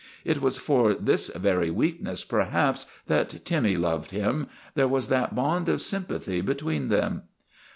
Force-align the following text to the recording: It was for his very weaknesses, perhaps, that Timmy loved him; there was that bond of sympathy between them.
It 0.25 0.41
was 0.41 0.57
for 0.57 0.95
his 0.99 1.27
very 1.29 1.69
weaknesses, 1.69 2.25
perhaps, 2.25 2.87
that 3.05 3.45
Timmy 3.45 3.77
loved 3.77 4.09
him; 4.09 4.47
there 4.73 4.87
was 4.87 5.09
that 5.09 5.35
bond 5.35 5.69
of 5.69 5.79
sympathy 5.79 6.41
between 6.41 6.89
them. 6.89 7.21